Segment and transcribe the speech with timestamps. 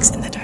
[0.00, 0.39] Mix in the Dark.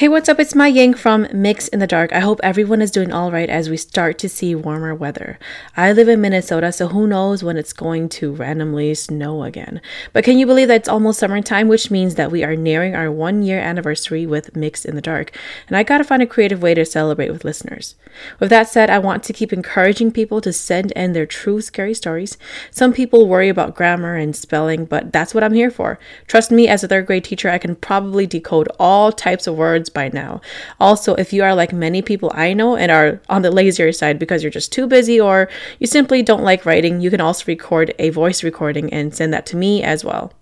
[0.00, 0.40] Hey, what's up?
[0.40, 2.10] It's Mai Yang from Mix in the Dark.
[2.14, 5.38] I hope everyone is doing all right as we start to see warmer weather.
[5.76, 9.82] I live in Minnesota, so who knows when it's going to randomly snow again.
[10.14, 13.12] But can you believe that it's almost summertime, which means that we are nearing our
[13.12, 15.36] one year anniversary with Mix in the Dark.
[15.68, 17.94] And I gotta find a creative way to celebrate with listeners.
[18.38, 21.92] With that said, I want to keep encouraging people to send in their true scary
[21.92, 22.38] stories.
[22.70, 25.98] Some people worry about grammar and spelling, but that's what I'm here for.
[26.26, 29.89] Trust me, as a third grade teacher, I can probably decode all types of words
[29.90, 30.40] by now.
[30.78, 34.18] Also, if you are like many people I know and are on the lazier side
[34.18, 37.94] because you're just too busy or you simply don't like writing, you can also record
[37.98, 40.32] a voice recording and send that to me as well.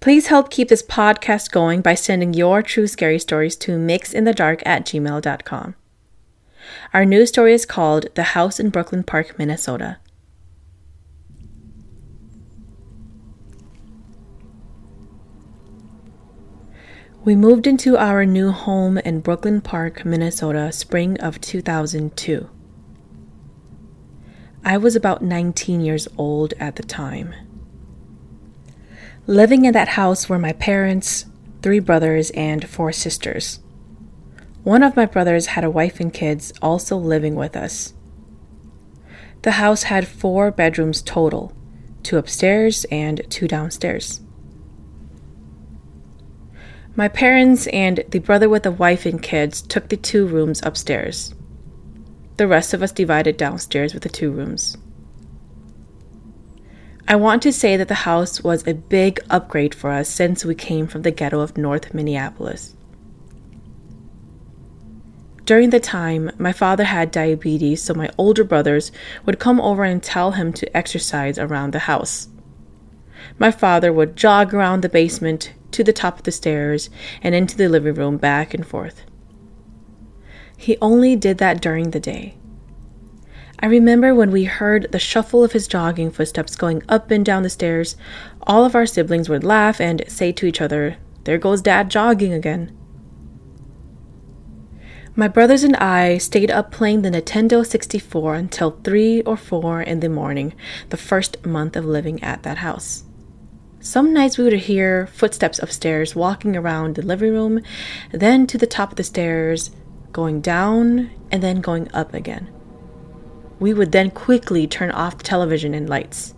[0.00, 4.84] Please help keep this podcast going by sending your true scary stories to mixinthedark at
[4.84, 5.74] gmail.com.
[6.92, 9.98] Our new story is called The House in Brooklyn Park, Minnesota.
[17.24, 22.50] We moved into our new home in Brooklyn Park, Minnesota, spring of 2002.
[24.64, 27.32] I was about 19 years old at the time.
[29.28, 31.26] Living in that house were my parents,
[31.62, 33.60] three brothers, and four sisters.
[34.64, 37.94] One of my brothers had a wife and kids also living with us.
[39.42, 41.52] The house had four bedrooms total
[42.02, 44.21] two upstairs and two downstairs.
[46.94, 51.34] My parents and the brother with the wife and kids took the two rooms upstairs.
[52.36, 54.76] The rest of us divided downstairs with the two rooms.
[57.08, 60.54] I want to say that the house was a big upgrade for us since we
[60.54, 62.74] came from the ghetto of North Minneapolis.
[65.46, 68.92] During the time, my father had diabetes, so my older brothers
[69.24, 72.28] would come over and tell him to exercise around the house.
[73.38, 76.90] My father would jog around the basement to the top of the stairs
[77.22, 79.04] and into the living room back and forth.
[80.56, 82.36] He only did that during the day.
[83.58, 87.44] I remember when we heard the shuffle of his jogging footsteps going up and down
[87.44, 87.96] the stairs,
[88.42, 92.32] all of our siblings would laugh and say to each other, There goes Dad jogging
[92.32, 92.76] again.
[95.14, 100.00] My brothers and I stayed up playing the Nintendo 64 until 3 or 4 in
[100.00, 100.54] the morning,
[100.88, 103.04] the first month of living at that house.
[103.82, 107.60] Some nights we would hear footsteps upstairs walking around the living room,
[108.12, 109.72] then to the top of the stairs,
[110.12, 112.48] going down, and then going up again.
[113.58, 116.32] We would then quickly turn off the television and lights.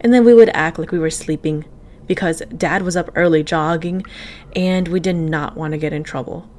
[0.00, 1.66] And then we would act like we were sleeping
[2.08, 4.04] because dad was up early jogging
[4.56, 6.50] and we did not want to get in trouble.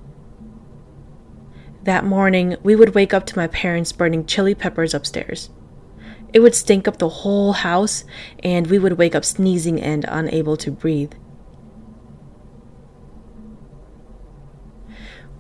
[1.84, 5.50] That morning, we would wake up to my parents burning chili peppers upstairs.
[6.34, 8.04] It would stink up the whole house,
[8.44, 11.14] and we would wake up sneezing and unable to breathe.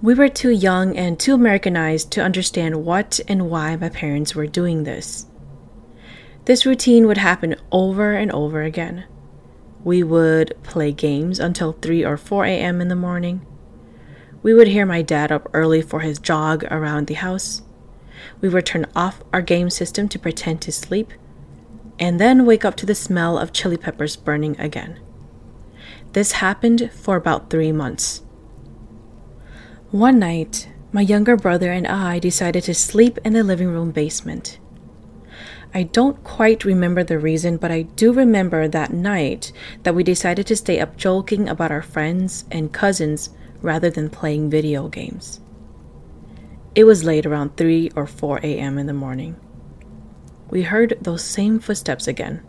[0.01, 4.45] We were too young and too Americanized to understand what and why my parents were
[4.45, 5.25] doing this.
[6.45, 9.05] This routine would happen over and over again.
[9.83, 12.79] We would play games until 3 or 4 a.m.
[12.79, 13.45] in the morning.
[14.43, 17.63] We would hear my dad up early for his jog around the house.
[18.41, 21.13] We would turn off our game system to pretend to sleep,
[21.99, 24.99] and then wake up to the smell of chili peppers burning again.
[26.13, 28.21] This happened for about three months.
[29.91, 34.59] One night, my younger brother and I decided to sleep in the living room basement.
[35.73, 39.51] I don't quite remember the reason, but I do remember that night
[39.83, 43.29] that we decided to stay up joking about our friends and cousins
[43.61, 45.41] rather than playing video games.
[46.77, 48.77] It was late around 3 or 4 a.m.
[48.77, 49.35] in the morning.
[50.51, 52.43] We heard those same footsteps again.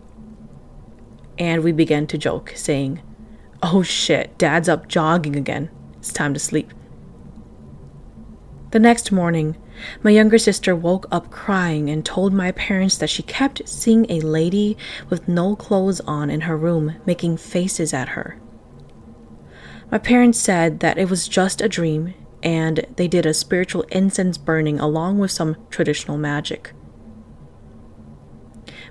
[1.38, 3.00] And we began to joke, saying,
[3.62, 5.70] Oh shit, Dad's up jogging again.
[5.96, 6.74] It's time to sleep.
[8.72, 9.56] The next morning,
[10.02, 14.20] my younger sister woke up crying and told my parents that she kept seeing a
[14.20, 14.76] lady
[15.08, 18.38] with no clothes on in her room making faces at her.
[19.90, 22.12] My parents said that it was just a dream
[22.42, 26.72] and they did a spiritual incense burning along with some traditional magic.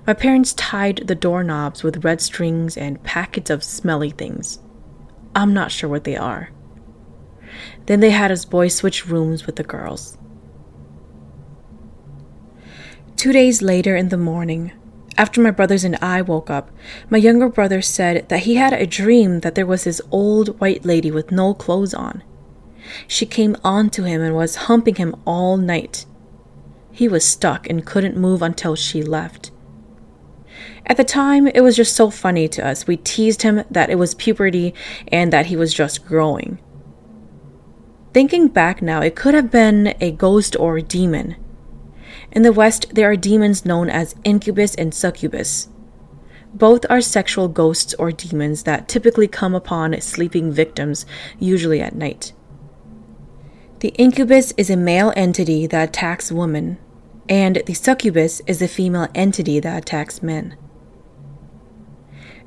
[0.06, 4.58] My parents tied the doorknobs with red strings and packets of smelly things.
[5.34, 6.50] I'm not sure what they are.
[7.86, 10.16] Then they had us boys switch rooms with the girls.
[13.16, 14.72] Two days later in the morning,
[15.16, 16.70] after my brothers and I woke up,
[17.10, 20.84] my younger brother said that he had a dream that there was this old white
[20.84, 22.22] lady with no clothes on.
[23.06, 26.06] She came on to him and was humping him all night.
[26.90, 29.50] He was stuck and couldn't move until she left.
[30.86, 32.86] At the time, it was just so funny to us.
[32.86, 34.74] We teased him that it was puberty
[35.08, 36.58] and that he was just growing.
[38.14, 41.36] Thinking back now, it could have been a ghost or a demon.
[42.32, 45.68] In the West, there are demons known as incubus and succubus.
[46.54, 51.04] Both are sexual ghosts or demons that typically come upon sleeping victims,
[51.38, 52.32] usually at night.
[53.80, 56.78] The incubus is a male entity that attacks women,
[57.28, 60.56] and the succubus is a female entity that attacks men.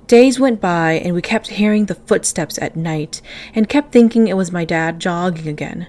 [0.07, 3.21] Days went by, and we kept hearing the footsteps at night
[3.55, 5.87] and kept thinking it was my dad jogging again.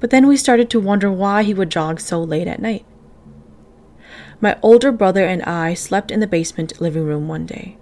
[0.00, 2.86] But then we started to wonder why he would jog so late at night.
[4.40, 7.76] My older brother and I slept in the basement living room one day.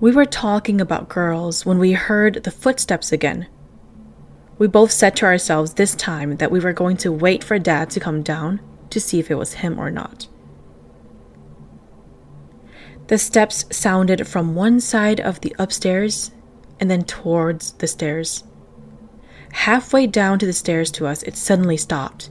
[0.00, 3.46] We were talking about girls when we heard the footsteps again.
[4.62, 7.90] We both said to ourselves this time that we were going to wait for Dad
[7.90, 8.60] to come down
[8.90, 10.28] to see if it was him or not.
[13.08, 16.30] The steps sounded from one side of the upstairs
[16.78, 18.44] and then towards the stairs.
[19.50, 22.30] Halfway down to the stairs to us, it suddenly stopped.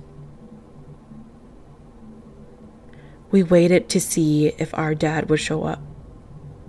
[3.29, 5.81] We waited to see if our dad would show up,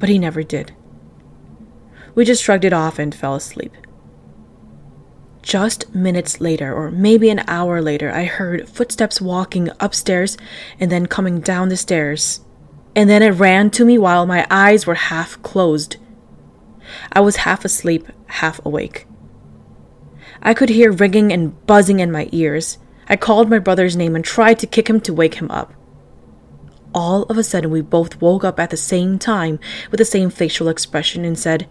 [0.01, 0.75] but he never did.
[2.17, 3.77] We just shrugged it off and fell asleep.
[5.43, 10.37] Just minutes later, or maybe an hour later, I heard footsteps walking upstairs
[10.79, 12.41] and then coming down the stairs
[12.95, 15.97] and then it ran to me while my eyes were half closed.
[17.13, 19.07] I was half asleep, half awake.
[20.43, 22.79] I could hear ringing and buzzing in my ears.
[23.09, 25.73] I called my brother's name and tried to kick him to wake him up.
[26.95, 29.59] All of a sudden, we both woke up at the same time
[29.91, 31.69] with the same facial expression and said,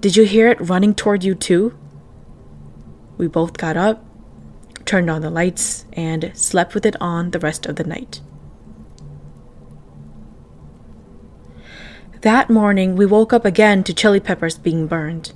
[0.00, 1.76] Did you hear it running toward you too?
[3.16, 4.04] We both got up,
[4.84, 8.20] turned on the lights, and slept with it on the rest of the night.
[12.22, 15.32] That morning, we woke up again to chili peppers being burned.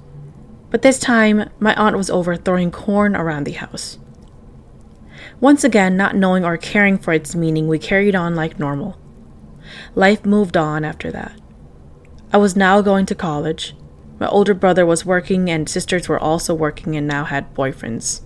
[0.70, 3.98] But this time, my aunt was over throwing corn around the house.
[5.40, 8.98] Once again, not knowing or caring for its meaning, we carried on like normal.
[9.94, 11.38] Life moved on after that.
[12.32, 13.74] I was now going to college.
[14.18, 18.22] My older brother was working, and sisters were also working and now had boyfriends.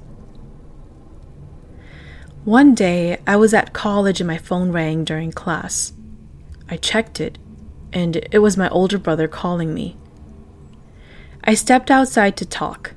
[2.44, 5.92] One day, I was at college and my phone rang during class.
[6.68, 7.38] I checked it,
[7.92, 9.96] and it was my older brother calling me.
[11.44, 12.94] I stepped outside to talk.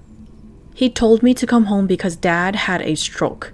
[0.73, 3.53] He told me to come home because dad had a stroke.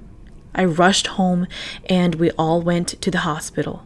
[0.54, 1.48] I rushed home
[1.86, 3.86] and we all went to the hospital.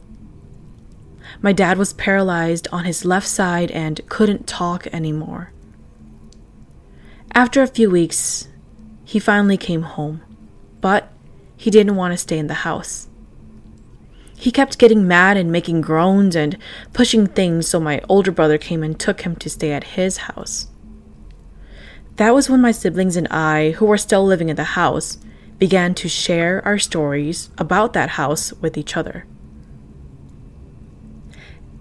[1.41, 5.51] My dad was paralyzed on his left side and couldn't talk anymore.
[7.33, 8.47] After a few weeks,
[9.03, 10.21] he finally came home,
[10.81, 11.11] but
[11.57, 13.07] he didn't want to stay in the house.
[14.37, 16.57] He kept getting mad and making groans and
[16.93, 20.67] pushing things, so my older brother came and took him to stay at his house.
[22.17, 25.17] That was when my siblings and I, who were still living in the house,
[25.59, 29.25] began to share our stories about that house with each other.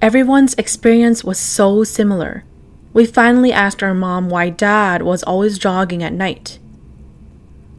[0.03, 2.45] Everyone's experience was so similar.
[2.93, 6.59] We finally asked our mom why dad was always jogging at night.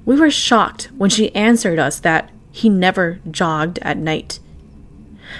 [0.05, 4.39] We were shocked when she answered us that he never jogged at night.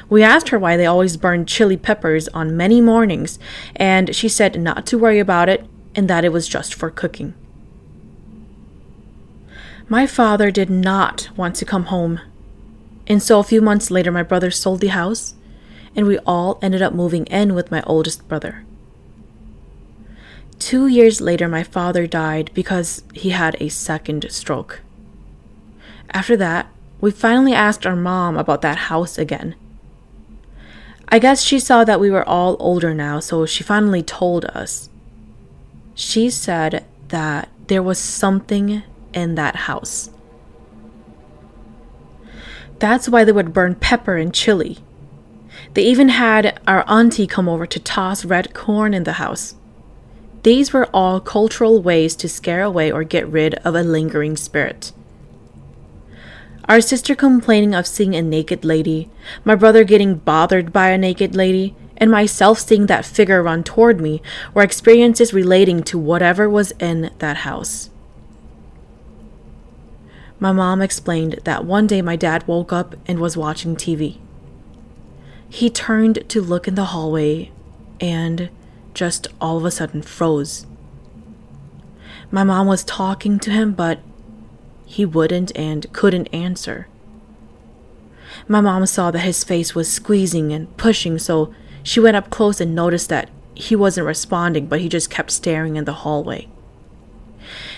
[0.10, 3.40] We asked her why they always burned chili peppers on many mornings,
[3.76, 5.66] and she said not to worry about it
[5.96, 7.34] and that it was just for cooking.
[9.88, 12.20] My father did not want to come home,
[13.08, 15.36] and so a few months later, my brother sold the house,
[15.96, 18.66] and we all ended up moving in with my oldest brother.
[20.60, 24.82] Two years later, my father died because he had a second stroke.
[26.12, 26.68] After that,
[27.02, 29.56] we finally asked our mom about that house again
[31.08, 34.90] I guess she saw that we were all older now, so she finally told us.
[35.94, 38.84] She said that there was something
[39.14, 40.10] in that house.
[42.80, 44.80] That's why they would burn pepper and chili.
[45.76, 49.56] They even had our auntie come over to toss red corn in the house.
[50.44, 54.94] These were all cultural ways to scare away or get rid of a lingering spirit.
[56.70, 59.10] Our sister complaining of seeing a naked lady,
[59.44, 64.00] my brother getting bothered by a naked lady, and myself seeing that figure run toward
[64.00, 64.22] me
[64.54, 67.90] were experiences relating to whatever was in that house.
[70.40, 74.20] My mom explained that one day my dad woke up and was watching TV.
[75.56, 77.50] He turned to look in the hallway
[78.02, 78.50] and
[78.94, 80.66] just all of a sudden froze.
[82.30, 84.00] My mom was talking to him, but
[84.86, 86.90] he wouldn't and couldn't answer.
[88.50, 92.60] My mom saw that his face was squeezing and pushing, so she went up close
[92.60, 96.50] and noticed that he wasn't responding, but he just kept staring in the hallway.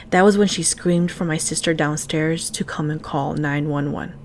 [0.09, 4.15] That was when she screamed for my sister downstairs to come and call 911.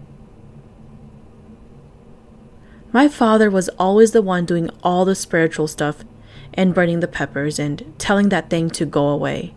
[2.92, 6.04] My father was always the one doing all the spiritual stuff
[6.52, 9.54] and burning the peppers and telling that thing to go away.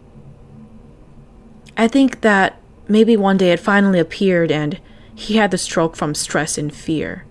[1.76, 4.80] I think that maybe one day it finally appeared and
[5.14, 7.26] he had the stroke from stress and fear.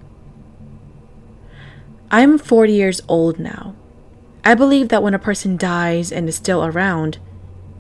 [2.11, 3.75] I'm 40 years old now.
[4.45, 7.19] I believe that when a person dies and is still around,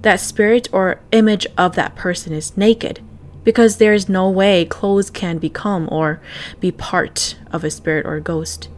[0.00, 3.00] that spirit or image of that person is naked
[3.44, 6.20] because there is no way clothes can become or
[6.60, 8.68] be part of a spirit or a ghost.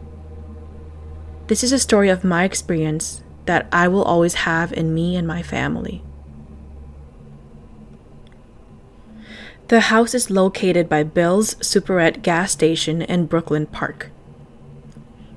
[1.47, 5.25] This is a story of my experience that I will always have in me and
[5.25, 6.03] my family.
[9.69, 14.11] The house is located by Bill's Superette gas station in Brooklyn Park.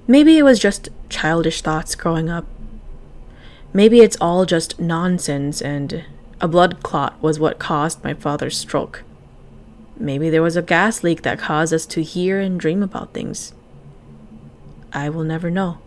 [0.06, 2.46] Maybe it was just childish thoughts growing up.
[3.72, 6.04] Maybe it's all just nonsense and
[6.40, 9.04] a blood clot was what caused my father's stroke.
[10.00, 13.52] Maybe there was a gas leak that caused us to hear and dream about things.
[14.94, 15.78] I will never know.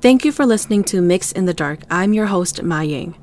[0.00, 1.80] Thank you for listening to Mix in the Dark.
[1.90, 3.14] I'm your host, Ma Ying.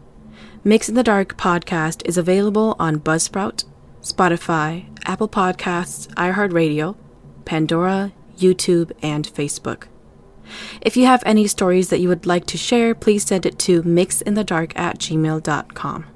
[0.63, 3.63] Mix in the Dark podcast is available on Buzzsprout,
[4.01, 6.95] Spotify, Apple Podcasts, iHeartRadio,
[7.43, 9.85] Pandora, YouTube, and Facebook.
[10.81, 13.83] If you have any stories that you would like to share, please send it to
[13.83, 16.14] mixinthedark at gmail.com.